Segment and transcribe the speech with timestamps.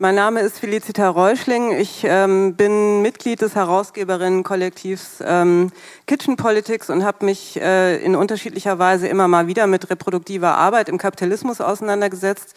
[0.00, 1.72] Mein Name ist Felicita Reuschling.
[1.72, 5.72] Ich ähm, bin Mitglied des Herausgeberinnen-Kollektivs ähm,
[6.06, 10.88] Kitchen Politics und habe mich äh, in unterschiedlicher Weise immer mal wieder mit reproduktiver Arbeit
[10.88, 12.54] im Kapitalismus auseinandergesetzt,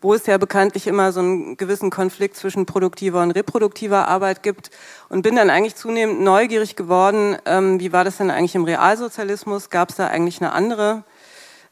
[0.00, 4.70] wo es ja bekanntlich immer so einen gewissen Konflikt zwischen produktiver und reproduktiver Arbeit gibt
[5.08, 9.70] und bin dann eigentlich zunehmend neugierig geworden, ähm, wie war das denn eigentlich im Realsozialismus?
[9.70, 11.02] Gab es da eigentlich eine andere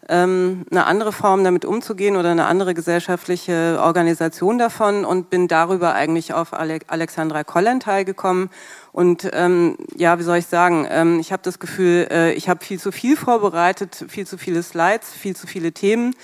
[0.09, 5.95] ähm, eine andere Form damit umzugehen oder eine andere gesellschaftliche Organisation davon und bin darüber
[5.95, 8.51] eigentlich auf Alexandra Kollentay gekommen.
[8.93, 12.65] Und ähm, ja, wie soll ich sagen, ähm, ich habe das Gefühl, äh, ich habe
[12.65, 16.15] viel zu viel vorbereitet, viel zu viele Slides, viel zu viele Themen,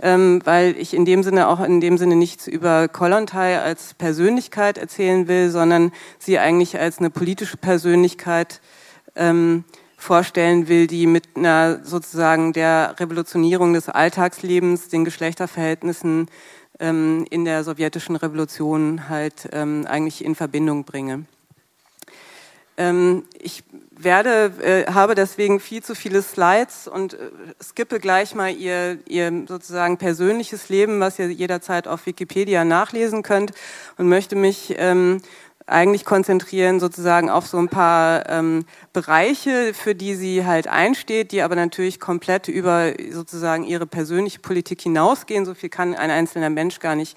[0.00, 4.78] ähm, weil ich in dem Sinne auch in dem Sinne nichts über Kollontai als Persönlichkeit
[4.78, 8.60] erzählen will, sondern sie eigentlich als eine politische Persönlichkeit
[9.16, 9.64] ähm,
[10.02, 16.28] vorstellen will, die mit einer sozusagen der Revolutionierung des Alltagslebens, den Geschlechterverhältnissen
[16.80, 21.24] ähm, in der sowjetischen Revolution halt ähm, eigentlich in Verbindung bringe.
[22.76, 27.18] Ähm, ich werde, äh, habe deswegen viel zu viele Slides und äh,
[27.62, 33.52] skippe gleich mal ihr, ihr sozusagen persönliches Leben, was ihr jederzeit auf Wikipedia nachlesen könnt
[33.98, 35.20] und möchte mich ähm,
[35.66, 41.42] eigentlich konzentrieren sozusagen auf so ein paar ähm, Bereiche, für die sie halt einsteht, die
[41.42, 45.44] aber natürlich komplett über sozusagen ihre persönliche Politik hinausgehen.
[45.44, 47.16] So viel kann ein einzelner Mensch gar nicht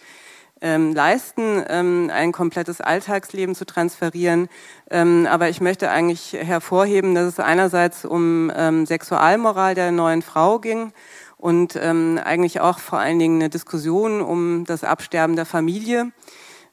[0.61, 4.47] ähm, leisten, ähm, ein komplettes Alltagsleben zu transferieren.
[4.89, 10.59] Ähm, aber ich möchte eigentlich hervorheben, dass es einerseits um ähm, Sexualmoral der neuen Frau
[10.59, 10.93] ging
[11.37, 16.11] und ähm, eigentlich auch vor allen Dingen eine Diskussion um das Absterben der Familie.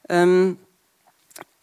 [0.09, 0.59] Ähm,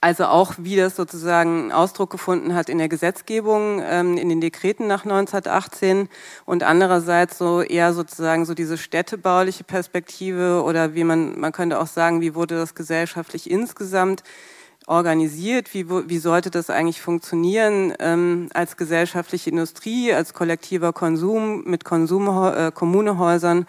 [0.01, 4.87] also auch, wie das sozusagen Ausdruck gefunden hat in der Gesetzgebung, ähm, in den Dekreten
[4.87, 6.07] nach 1918
[6.45, 11.87] und andererseits so eher sozusagen so diese städtebauliche Perspektive oder wie man, man könnte auch
[11.87, 14.23] sagen, wie wurde das gesellschaftlich insgesamt
[14.87, 21.83] organisiert, wie, wie sollte das eigentlich funktionieren ähm, als gesellschaftliche Industrie, als kollektiver Konsum mit
[21.83, 23.67] Konsum, äh, Kommunehäusern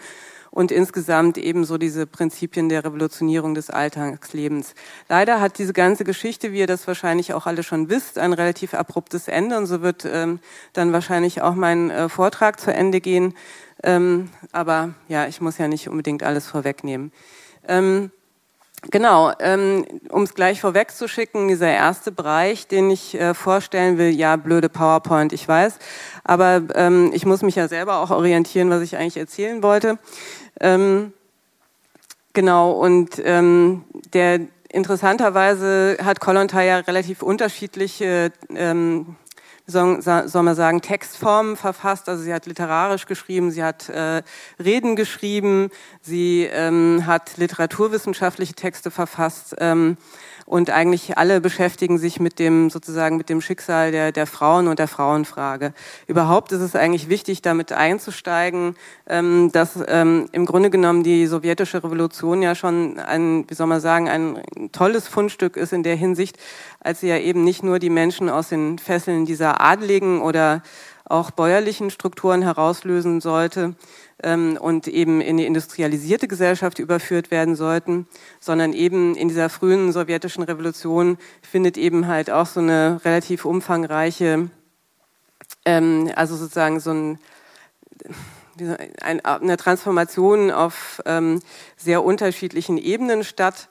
[0.51, 4.75] und insgesamt ebenso diese Prinzipien der Revolutionierung des Alltagslebens.
[5.09, 8.73] Leider hat diese ganze Geschichte, wie ihr das wahrscheinlich auch alle schon wisst, ein relativ
[8.73, 10.39] abruptes Ende und so wird ähm,
[10.73, 13.33] dann wahrscheinlich auch mein äh, Vortrag zu Ende gehen.
[13.83, 17.11] Ähm, aber ja, ich muss ja nicht unbedingt alles vorwegnehmen.
[17.67, 18.11] Ähm,
[18.89, 24.37] Genau, ähm, um es gleich vorwegzuschicken, dieser erste Bereich, den ich äh, vorstellen will, ja,
[24.37, 25.77] blöde PowerPoint, ich weiß,
[26.23, 29.99] aber ähm, ich muss mich ja selber auch orientieren, was ich eigentlich erzählen wollte.
[30.59, 31.13] Ähm,
[32.33, 33.83] genau, und ähm,
[34.13, 34.39] der
[34.69, 39.15] interessanterweise hat Kollontai ja relativ unterschiedliche ähm,
[39.71, 42.09] soll, soll man sagen, Textformen verfasst.
[42.09, 44.21] Also sie hat literarisch geschrieben, sie hat äh,
[44.63, 45.69] Reden geschrieben,
[46.01, 49.55] sie ähm, hat literaturwissenschaftliche Texte verfasst.
[49.59, 49.97] Ähm,
[50.45, 54.79] und eigentlich alle beschäftigen sich mit dem sozusagen mit dem Schicksal der, der Frauen und
[54.79, 55.73] der Frauenfrage.
[56.07, 58.75] Überhaupt ist es eigentlich wichtig, damit einzusteigen,
[59.07, 63.81] ähm, dass ähm, im Grunde genommen die sowjetische Revolution ja schon ein, wie soll man
[63.81, 64.41] sagen, ein
[64.71, 66.37] tolles Fundstück ist in der Hinsicht,
[66.79, 70.61] als sie ja eben nicht nur die Menschen aus den Fesseln dieser adligen oder
[71.11, 73.75] auch bäuerlichen Strukturen herauslösen sollte,
[74.23, 78.07] ähm, und eben in die industrialisierte Gesellschaft überführt werden sollten,
[78.39, 84.49] sondern eben in dieser frühen sowjetischen Revolution findet eben halt auch so eine relativ umfangreiche,
[85.65, 87.19] ähm, also sozusagen so ein
[89.01, 91.41] eine Transformation auf ähm,
[91.77, 93.69] sehr unterschiedlichen Ebenen statt.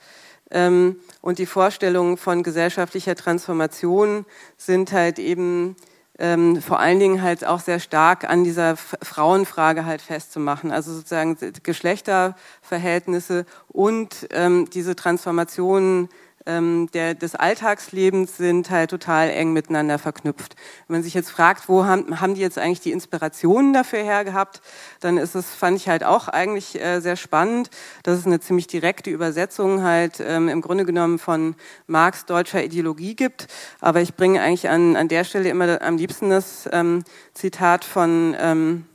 [0.51, 4.25] Ähm, und die Vorstellungen von gesellschaftlicher Transformation
[4.57, 5.77] sind halt eben
[6.21, 10.71] ähm, vor allen Dingen halt auch sehr stark an dieser Frauenfrage halt festzumachen.
[10.71, 16.11] Also sozusagen Geschlechterverhältnisse und ähm, diese Transformationen
[16.47, 20.57] ähm, der, des Alltagslebens sind halt total eng miteinander verknüpft.
[20.87, 24.63] Wenn man sich jetzt fragt, wo haben, haben die jetzt eigentlich die Inspirationen dafür hergehabt,
[25.01, 27.71] dann ist es, fand ich halt auch eigentlich äh, sehr spannend,
[28.03, 31.57] dass es eine ziemlich direkte Übersetzung halt ähm, im Grunde genommen von
[31.87, 33.47] Marx deutscher Ideologie gibt.
[33.81, 37.05] Aber ich bringe eigentlich an, an der Stelle immer am liebsten das ähm,
[37.35, 38.87] Zitat von ähm,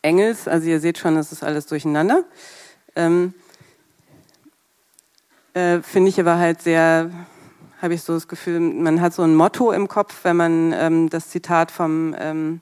[0.00, 0.46] Engels.
[0.48, 2.24] Also ihr seht schon, das ist alles durcheinander.
[2.94, 3.34] Ähm,
[5.54, 7.10] äh, Finde ich aber halt sehr,
[7.80, 11.10] habe ich so das Gefühl, man hat so ein Motto im Kopf, wenn man ähm,
[11.10, 12.60] das Zitat vom, ähm,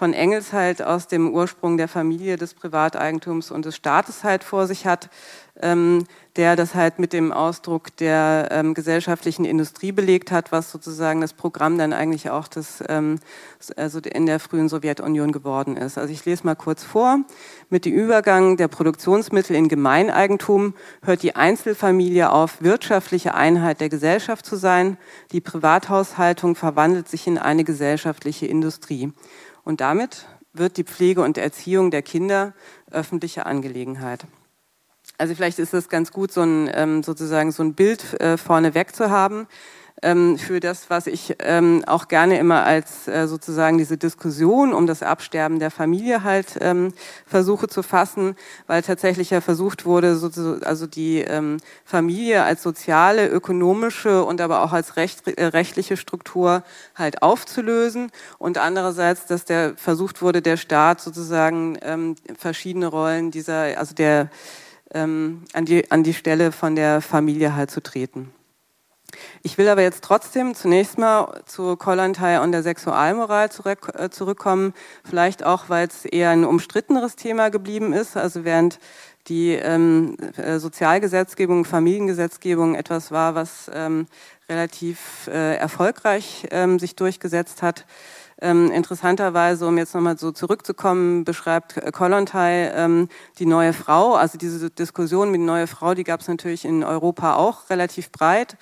[0.00, 4.66] von Engels halt aus dem Ursprung der Familie, des Privateigentums und des Staates halt vor
[4.66, 5.10] sich hat,
[5.60, 6.06] ähm,
[6.36, 11.34] der das halt mit dem Ausdruck der ähm, gesellschaftlichen Industrie belegt hat, was sozusagen das
[11.34, 13.18] Programm dann eigentlich auch das, ähm,
[13.76, 15.98] also in der frühen Sowjetunion geworden ist.
[15.98, 17.18] Also ich lese mal kurz vor.
[17.68, 20.72] Mit dem Übergang der Produktionsmittel in Gemeineigentum
[21.02, 24.96] hört die Einzelfamilie auf, wirtschaftliche Einheit der Gesellschaft zu sein.
[25.32, 29.12] Die Privathaushaltung verwandelt sich in eine gesellschaftliche Industrie.
[29.70, 32.54] Und damit wird die Pflege und Erziehung der Kinder
[32.90, 34.26] öffentliche Angelegenheit.
[35.16, 38.96] Also vielleicht ist es ganz gut, so ein ähm, sozusagen so ein Bild äh, vorneweg
[38.96, 39.46] zu haben
[40.02, 44.86] ähm, für das, was ich ähm, auch gerne immer als äh, sozusagen diese Diskussion um
[44.86, 46.92] das Absterben der Familie halt ähm,
[47.26, 48.36] versuche zu fassen,
[48.66, 50.18] weil tatsächlich ja versucht wurde,
[50.64, 56.62] also die ähm, Familie als soziale, ökonomische und aber auch als recht, äh, rechtliche Struktur
[56.94, 63.78] halt aufzulösen und andererseits, dass der versucht wurde, der Staat sozusagen ähm, verschiedene Rollen dieser,
[63.78, 64.30] also der
[64.92, 68.32] ähm, an, die, an die Stelle von der Familie halt zu treten.
[69.42, 74.74] Ich will aber jetzt trotzdem zunächst mal zu Kollontai und der Sexualmoral äh, zurückkommen,
[75.08, 78.16] vielleicht auch, weil es eher ein umstritteneres Thema geblieben ist.
[78.16, 78.78] Also während
[79.28, 84.06] die ähm, äh, Sozialgesetzgebung, Familiengesetzgebung etwas war, was ähm,
[84.48, 87.86] relativ äh, erfolgreich ähm, sich durchgesetzt hat,
[88.42, 93.08] ähm, interessanterweise, um jetzt nochmal so zurückzukommen, beschreibt Kollontai ähm,
[93.38, 94.14] die neue Frau.
[94.14, 98.10] Also diese Diskussion mit der neuen Frau, die gab es natürlich in Europa auch relativ
[98.10, 98.56] breit.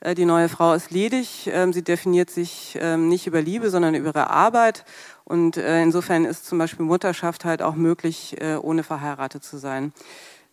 [0.00, 1.48] Äh, die neue Frau ist ledig.
[1.52, 4.84] Ähm, sie definiert sich ähm, nicht über Liebe, sondern über ihre Arbeit.
[5.24, 9.92] Und äh, insofern ist zum Beispiel Mutterschaft halt auch möglich, äh, ohne verheiratet zu sein.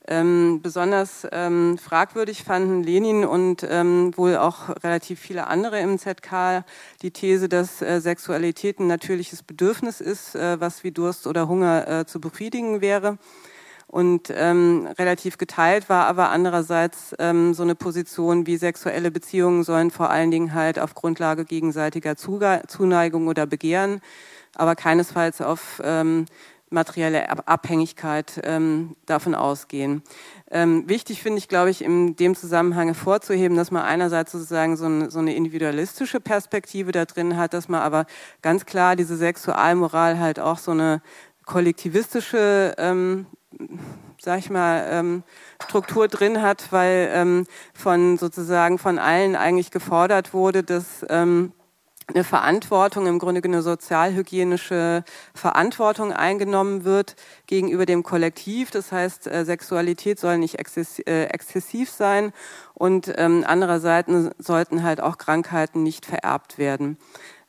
[0.06, 6.66] Ähm, besonders fragwürdig fanden Lenin und wohl auch relativ viele andere im ZK
[7.01, 12.81] die These, dass Sexualität ein natürliches Bedürfnis ist, was wie Durst oder Hunger zu befriedigen
[12.81, 13.18] wäre.
[13.88, 19.91] Und ähm, relativ geteilt war aber andererseits ähm, so eine Position wie sexuelle Beziehungen sollen
[19.91, 24.01] vor allen Dingen halt auf Grundlage gegenseitiger Zuneigung oder Begehren,
[24.56, 26.25] aber keinesfalls auf ähm,
[26.74, 30.03] materielle Abhängigkeit ähm, davon ausgehen.
[30.51, 34.86] Ähm, wichtig finde ich, glaube ich, in dem Zusammenhang hervorzuheben, dass man einerseits sozusagen so,
[34.86, 38.06] ein, so, eine individualistische Perspektive da drin hat, dass man aber
[38.41, 41.01] ganz klar diese Sexualmoral halt auch so eine
[41.45, 43.27] kollektivistische, ähm,
[44.19, 45.23] sag ich mal, ähm,
[45.63, 51.51] Struktur drin hat, weil ähm, von sozusagen von allen eigentlich gefordert wurde, dass ähm,
[52.07, 55.03] eine Verantwortung, im Grunde eine sozialhygienische
[55.33, 57.15] Verantwortung eingenommen wird
[57.47, 58.71] gegenüber dem Kollektiv.
[58.71, 60.55] Das heißt, äh, Sexualität soll nicht
[61.07, 62.33] äh, exzessiv sein
[62.73, 66.97] und ähm, andererseits sollten halt auch Krankheiten nicht vererbt werden.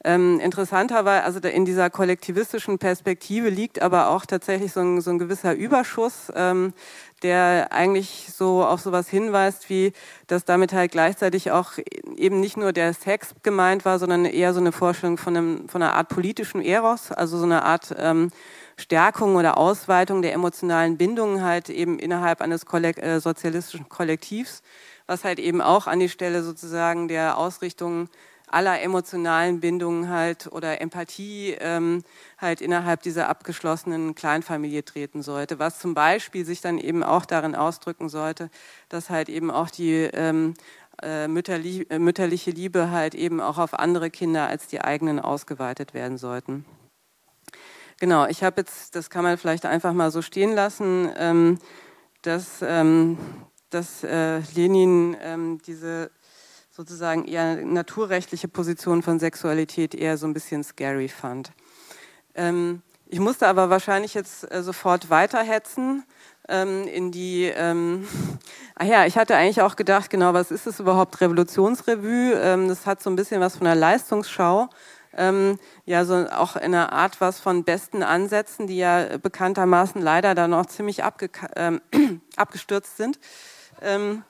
[0.06, 5.18] Ähm, interessanterweise, also in dieser kollektivistischen Perspektive liegt aber auch tatsächlich so ein, so ein
[5.18, 6.74] gewisser Überschuss, ähm,
[7.22, 9.94] der eigentlich so auf sowas hinweist, wie
[10.26, 11.72] dass damit halt gleichzeitig auch
[12.16, 15.82] eben nicht nur der Sex gemeint war, sondern eher so eine Vorstellung von, einem, von
[15.82, 18.30] einer Art politischen Eros, also so eine Art ähm,
[18.76, 24.60] Stärkung oder Ausweitung der emotionalen Bindungen halt eben innerhalb eines Kollek äh, sozialistischen Kollektivs,
[25.06, 28.10] was halt eben auch an die Stelle sozusagen der Ausrichtung
[28.54, 32.02] aller emotionalen Bindungen halt oder Empathie ähm,
[32.38, 37.54] halt innerhalb dieser abgeschlossenen Kleinfamilie treten sollte, was zum Beispiel sich dann eben auch darin
[37.54, 38.50] ausdrücken sollte,
[38.88, 40.54] dass halt eben auch die ähm,
[41.02, 46.16] äh, äh, mütterliche Liebe halt eben auch auf andere Kinder als die eigenen ausgeweitet werden
[46.18, 46.64] sollten.
[48.00, 51.58] Genau, ich habe jetzt, das kann man vielleicht einfach mal so stehen lassen, ähm,
[52.22, 53.18] dass, ähm,
[53.70, 56.10] dass äh, Lenin ähm, diese
[56.74, 61.52] sozusagen eher naturrechtliche Position von Sexualität eher so ein bisschen scary fand.
[62.34, 66.02] Ähm, ich musste aber wahrscheinlich jetzt äh, sofort weiterhetzen
[66.48, 68.08] ähm, in die, ähm,
[68.74, 72.32] ah ja, ich hatte eigentlich auch gedacht, genau, was ist es überhaupt, Revolutionsrevue?
[72.34, 74.68] Ähm, das hat so ein bisschen was von der Leistungsschau.
[75.16, 80.34] Ähm, ja, so auch in einer Art was von besten Ansätzen, die ja bekanntermaßen leider
[80.34, 81.80] dann auch ziemlich abge ähm,
[82.36, 83.20] abgestürzt sind.
[83.80, 84.24] Ähm,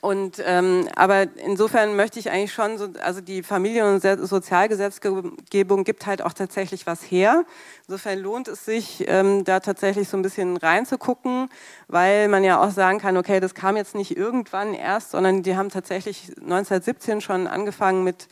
[0.00, 6.06] und ähm, aber insofern möchte ich eigentlich schon, so, also die Familien- und Sozialgesetzgebung gibt
[6.06, 7.44] halt auch tatsächlich was her.
[7.88, 11.48] Insofern lohnt es sich, ähm, da tatsächlich so ein bisschen reinzugucken,
[11.88, 15.56] weil man ja auch sagen kann, okay, das kam jetzt nicht irgendwann erst, sondern die
[15.56, 18.28] haben tatsächlich 1917 schon angefangen mit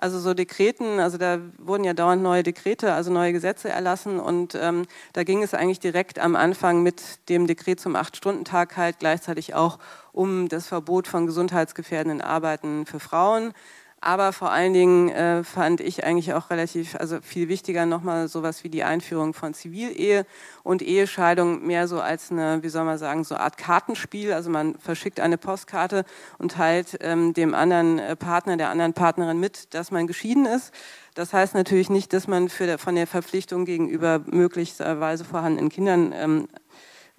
[0.00, 4.54] also so Dekreten, also da wurden ja dauernd neue Dekrete, also neue Gesetze erlassen und
[4.54, 9.54] ähm, da ging es eigentlich direkt am Anfang mit dem Dekret zum Acht-Stunden-Tag halt gleichzeitig
[9.54, 9.78] auch
[10.12, 13.52] um das Verbot von gesundheitsgefährdenden Arbeiten für Frauen.
[14.02, 18.64] Aber vor allen Dingen äh, fand ich eigentlich auch relativ, also viel wichtiger nochmal sowas
[18.64, 20.24] wie die Einführung von Zivilehe
[20.62, 24.32] und Ehescheidung mehr so als eine, wie soll man sagen, so Art Kartenspiel.
[24.32, 26.06] Also man verschickt eine Postkarte
[26.38, 30.72] und teilt ähm, dem anderen äh, Partner, der anderen Partnerin mit, dass man geschieden ist.
[31.14, 36.48] Das heißt natürlich nicht, dass man für, von der Verpflichtung gegenüber möglicherweise vorhandenen Kindern ähm,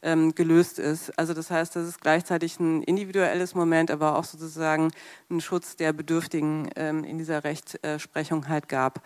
[0.01, 1.17] ähm, gelöst ist.
[1.17, 4.91] Also das heißt, das ist gleichzeitig ein individuelles Moment, aber auch sozusagen
[5.29, 9.01] ein Schutz der Bedürftigen ähm, in dieser Rechtsprechung halt gab.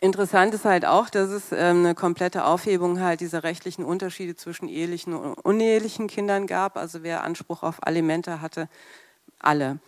[0.00, 4.68] Interessant ist halt auch, dass es ähm, eine komplette Aufhebung halt dieser rechtlichen Unterschiede zwischen
[4.68, 6.76] ehelichen und unehelichen Kindern gab.
[6.76, 8.68] Also wer Anspruch auf Alimente hatte,
[9.38, 9.78] alle,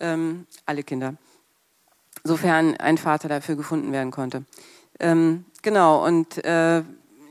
[0.00, 1.16] ähm, alle Kinder,
[2.24, 4.46] sofern ein Vater dafür gefunden werden konnte.
[5.00, 6.82] Ähm, genau, und äh,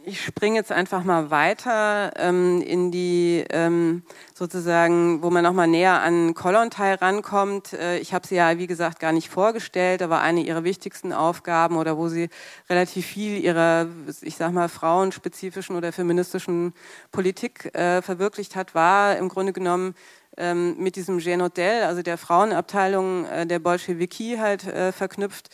[0.08, 6.02] ich springe jetzt einfach mal weiter ähm, in die ähm, sozusagen, wo man nochmal näher
[6.02, 7.74] an Kollontai rankommt.
[7.74, 11.76] Äh, ich habe sie ja, wie gesagt, gar nicht vorgestellt, aber eine ihrer wichtigsten Aufgaben
[11.76, 12.30] oder wo sie
[12.70, 13.88] relativ viel ihrer,
[14.22, 16.74] ich sag mal, frauenspezifischen oder feministischen
[17.12, 19.94] Politik äh, verwirklicht hat, war im Grunde genommen
[20.38, 25.50] ähm, mit diesem Genodel, also der Frauenabteilung äh, der Bolschewiki halt äh, verknüpft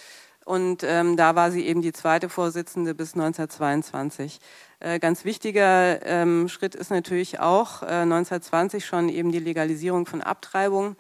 [0.46, 4.40] und ähm, da war sie eben die zweite Vorsitzende bis 1922.
[4.80, 10.22] Äh, ganz wichtiger ähm, Schritt ist natürlich auch äh, 1920 schon eben die Legalisierung von
[10.22, 10.96] Abtreibung.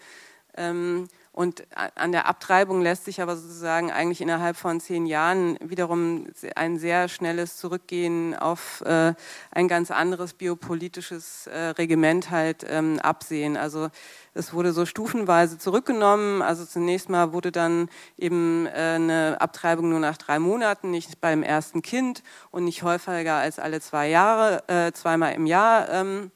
[0.55, 1.63] Ähm, und
[1.95, 7.09] an der Abtreibung lässt sich aber sozusagen eigentlich innerhalb von zehn Jahren wiederum ein sehr
[7.09, 9.15] schnelles Zurückgehen auf äh,
[9.49, 13.57] ein ganz anderes biopolitisches äh, Regiment halt ähm, absehen.
[13.57, 13.89] Also
[14.35, 16.43] es wurde so stufenweise zurückgenommen.
[16.43, 21.41] Also zunächst mal wurde dann eben äh, eine Abtreibung nur nach drei Monaten, nicht beim
[21.41, 22.21] ersten Kind
[22.51, 24.61] und nicht häufiger als alle zwei Jahre,
[24.93, 26.31] zweimal im Jahr ähm,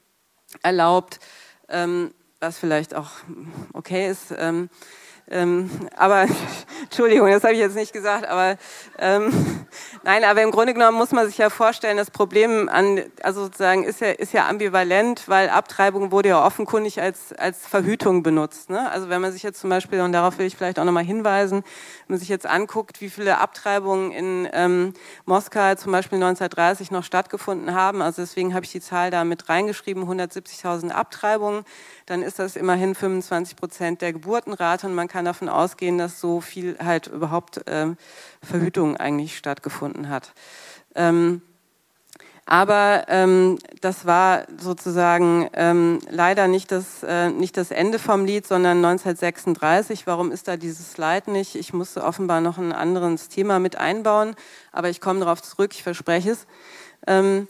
[0.63, 1.19] erlaubt.
[1.69, 3.11] Ähm, was vielleicht auch
[3.73, 4.33] okay ist.
[4.37, 4.69] Ähm,
[5.29, 6.25] ähm, aber
[6.83, 8.57] Entschuldigung, das habe ich jetzt nicht gesagt, aber
[8.97, 9.65] ähm,
[10.03, 13.83] nein, aber im Grunde genommen muss man sich ja vorstellen, das Problem an, also sozusagen
[13.83, 18.69] ist ja, ist ja ambivalent, weil Abtreibung wurde ja offenkundig als, als Verhütung benutzt.
[18.69, 18.89] Ne?
[18.89, 21.63] Also wenn man sich jetzt zum Beispiel, und darauf will ich vielleicht auch nochmal hinweisen,
[22.07, 24.93] wenn man sich jetzt anguckt, wie viele Abtreibungen in ähm,
[25.25, 29.49] Moskau zum Beispiel 1930 noch stattgefunden haben, also deswegen habe ich die Zahl da mit
[29.49, 31.65] reingeschrieben, 170.000 Abtreibungen,
[32.05, 36.41] dann ist das immerhin 25 Prozent der Geburtenrate und man kann davon ausgehen, dass so
[36.41, 37.97] viel halt überhaupt ähm,
[38.43, 40.33] Verhütung eigentlich stattgefunden hat.
[40.95, 41.41] Ähm,
[42.49, 48.47] aber ähm, das war sozusagen ähm, leider nicht das, äh, nicht das Ende vom Lied,
[48.47, 50.07] sondern 1936.
[50.07, 51.55] Warum ist da dieses Slide nicht?
[51.55, 54.33] Ich musste offenbar noch ein anderes Thema mit einbauen,
[54.71, 56.47] aber ich komme darauf zurück, ich verspreche es.
[57.05, 57.49] Ähm,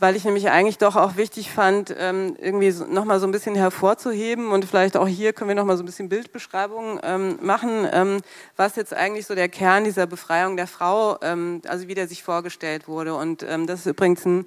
[0.00, 4.50] weil ich nämlich eigentlich doch auch wichtig fand, ähm, irgendwie nochmal so ein bisschen hervorzuheben
[4.50, 8.22] und vielleicht auch hier können wir nochmal so ein bisschen Bildbeschreibung ähm, machen, ähm,
[8.56, 12.88] was jetzt eigentlich so der Kern dieser Befreiung der Frau, also wie der sich vorgestellt
[12.88, 13.14] wurde.
[13.14, 14.46] Und das ist übrigens ein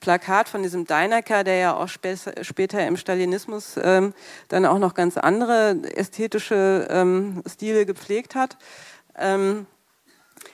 [0.00, 5.76] Plakat von diesem Deinecker, der ja auch später, im Stalinismus dann auch noch ganz andere
[5.94, 8.56] ästhetische Stile gepflegt hat.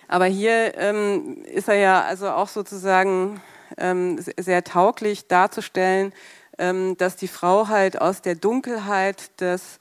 [0.08, 0.74] Aber hier
[1.46, 3.40] ist er ja also auch sozusagen
[3.76, 6.12] sehr tauglich darzustellen,
[6.58, 9.78] ähm, dass die Frau halt aus der Dunkelheit des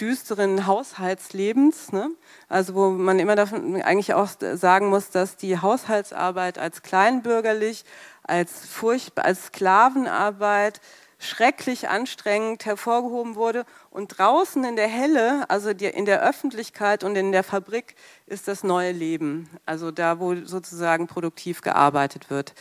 [0.00, 2.10] düsteren Haushaltslebens, ne?
[2.48, 7.84] also wo man immer davon eigentlich auch sagen muss, dass die Haushaltsarbeit als kleinbürgerlich,
[8.22, 10.80] als furchtbar, als Sklavenarbeit
[11.18, 17.32] schrecklich anstrengend hervorgehoben wurde und draußen in der Helle, also in der Öffentlichkeit und in
[17.32, 17.96] der Fabrik
[18.26, 22.54] ist das neue Leben, also da, wo sozusagen produktiv gearbeitet wird.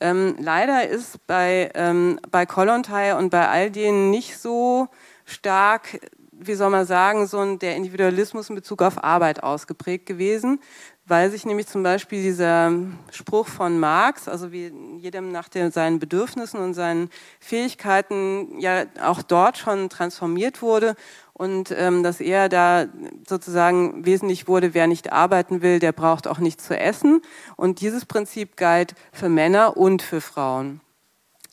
[0.00, 4.88] Ähm, leider ist bei, ähm, bei Kollontai und bei all denen nicht so
[5.24, 5.98] stark,
[6.38, 10.60] wie soll man sagen, so ein, der Individualismus in Bezug auf Arbeit ausgeprägt gewesen,
[11.06, 12.72] weil sich nämlich zum Beispiel dieser
[13.10, 19.22] Spruch von Marx, also wie jedem nach den, seinen Bedürfnissen und seinen Fähigkeiten ja auch
[19.22, 20.96] dort schon transformiert wurde
[21.32, 22.86] und ähm, dass er da
[23.28, 27.20] sozusagen wesentlich wurde, wer nicht arbeiten will, der braucht auch nichts zu essen.
[27.56, 30.80] Und dieses Prinzip galt für Männer und für Frauen.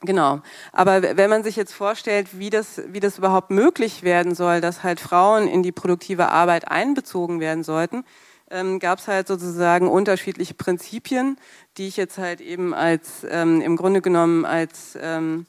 [0.05, 0.41] Genau.
[0.73, 4.83] Aber wenn man sich jetzt vorstellt, wie das, wie das überhaupt möglich werden soll, dass
[4.83, 8.03] halt Frauen in die produktive Arbeit einbezogen werden sollten,
[8.51, 11.37] ähm, gab es halt sozusagen unterschiedliche Prinzipien,
[11.77, 15.45] die ich jetzt halt eben als ähm, im Grunde genommen als ähm,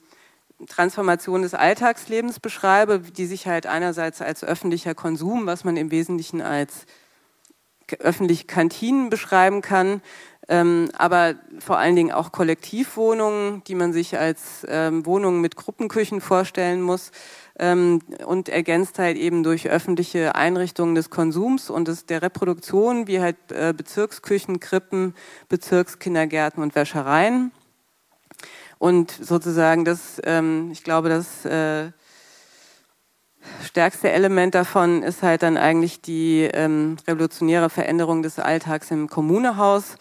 [0.68, 6.40] Transformation des Alltagslebens beschreibe, die sich halt einerseits als öffentlicher Konsum, was man im Wesentlichen
[6.40, 6.86] als
[7.98, 10.00] öffentliche Kantinen beschreiben kann,
[10.48, 16.20] ähm, aber vor allen Dingen auch Kollektivwohnungen, die man sich als ähm, Wohnungen mit Gruppenküchen
[16.20, 17.12] vorstellen muss,
[17.58, 23.20] ähm, und ergänzt halt eben durch öffentliche Einrichtungen des Konsums und des, der Reproduktion, wie
[23.20, 25.14] halt äh, Bezirksküchen, Krippen,
[25.48, 27.52] Bezirkskindergärten und Wäschereien.
[28.78, 31.92] Und sozusagen das, ähm, ich glaube, das äh,
[33.62, 39.96] stärkste Element davon ist halt dann eigentlich die ähm, revolutionäre Veränderung des Alltags im Kommunehaus.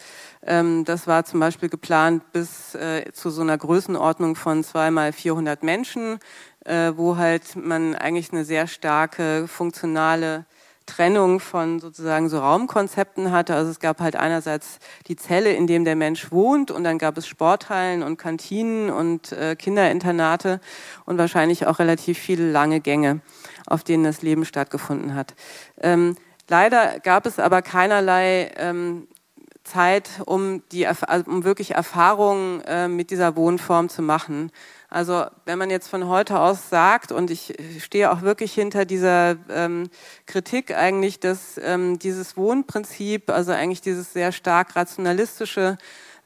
[0.46, 5.64] Ähm, das war zum Beispiel geplant bis äh, zu so einer Größenordnung von zweimal 400
[5.64, 6.20] Menschen,
[6.66, 10.46] äh, wo halt man eigentlich eine sehr starke funktionale
[10.86, 13.56] Trennung von sozusagen so Raumkonzepten hatte.
[13.56, 17.18] Also es gab halt einerseits die Zelle, in dem der Mensch wohnt und dann gab
[17.18, 20.60] es Sporthallen und Kantinen und äh, Kinderinternate
[21.06, 23.22] und wahrscheinlich auch relativ viele lange Gänge,
[23.66, 25.36] auf denen das Leben stattgefunden hat.
[25.80, 26.18] Ähm,
[26.50, 29.08] leider gab es aber keinerlei ähm,
[29.64, 34.52] Zeit, um, die, also um wirklich Erfahrungen äh, mit dieser Wohnform zu machen.
[34.90, 39.38] Also wenn man jetzt von heute aus sagt, und ich stehe auch wirklich hinter dieser
[39.50, 39.90] ähm,
[40.28, 45.78] Kritik eigentlich, dass ähm, dieses Wohnprinzip, also eigentlich dieses sehr stark rationalistische,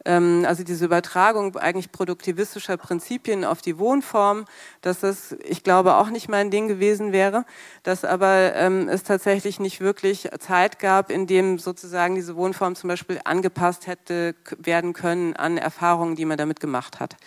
[0.06, 4.46] also diese Übertragung eigentlich produktivistischer Prinzipien auf die Wohnform,
[4.82, 7.46] dass das, ich glaube, auch nicht mein Ding gewesen wäre,
[7.84, 12.88] dass aber ähm, es tatsächlich nicht wirklich Zeit gab, in dem sozusagen diese Wohnform zum
[12.88, 17.18] Beispiel angepasst hätte werden können an Erfahrungen, die man damit gemacht hat.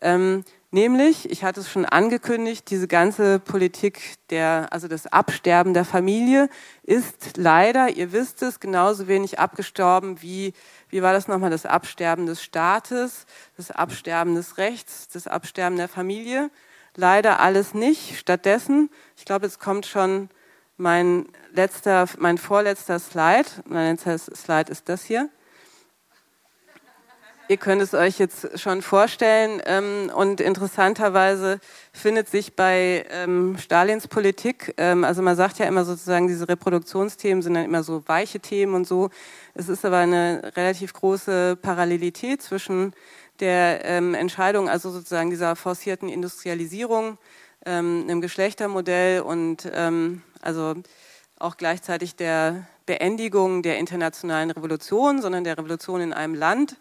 [0.00, 5.84] Ähm, Nämlich, ich hatte es schon angekündigt, diese ganze Politik der, also das Absterben der
[5.84, 6.48] Familie
[6.82, 10.52] ist leider, ihr wisst es, genauso wenig abgestorben wie,
[10.88, 15.88] wie war das nochmal, das Absterben des Staates, das Absterben des Rechts, das Absterben der
[15.88, 16.50] Familie.
[16.96, 18.18] Leider alles nicht.
[18.18, 20.30] Stattdessen, ich glaube, jetzt kommt schon
[20.78, 23.48] mein letzter, mein vorletzter Slide.
[23.66, 25.28] Mein letzter Slide ist das hier.
[27.48, 29.62] Ihr könnt es euch jetzt schon vorstellen.
[29.66, 31.60] Ähm, und interessanterweise
[31.92, 37.42] findet sich bei ähm, Stalins Politik, ähm, also man sagt ja immer sozusagen, diese Reproduktionsthemen
[37.42, 39.10] sind dann immer so weiche Themen und so.
[39.54, 42.94] Es ist aber eine relativ große Parallelität zwischen
[43.38, 47.18] der Entscheidung, also sozusagen dieser forcierten Industrialisierung,
[47.66, 49.70] einem Geschlechtermodell und
[50.40, 50.74] also
[51.38, 56.78] auch gleichzeitig der Beendigung der internationalen Revolution, sondern der Revolution in einem Land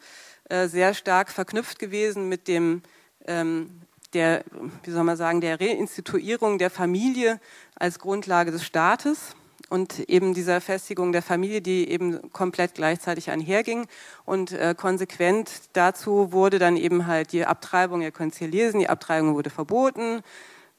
[0.49, 2.81] sehr stark verknüpft gewesen mit dem
[3.27, 3.81] ähm,
[4.15, 4.43] der,
[4.83, 7.39] wie soll man sagen, der Reinstituierung der Familie
[7.75, 9.35] als Grundlage des Staates
[9.69, 13.87] und eben dieser Festigung der Familie, die eben komplett gleichzeitig einherging.
[14.25, 18.79] Und äh, konsequent dazu wurde dann eben halt die Abtreibung, ihr könnt es hier lesen,
[18.79, 20.22] die Abtreibung wurde verboten.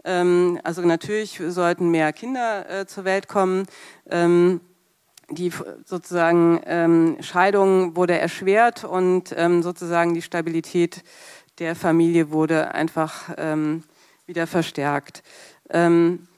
[0.04, 3.66] Ähm, also natürlich sollten mehr Kinder äh, zur Welt kommen.
[4.10, 4.60] Ähm,
[5.30, 5.52] die
[5.84, 11.02] sozusagen ähm, Scheidung wurde erschwert und ähm, sozusagen die Stabilität
[11.58, 13.82] der Familie wurde einfach ähm,
[14.26, 15.22] wieder verstärkt.
[15.70, 16.28] Ähm,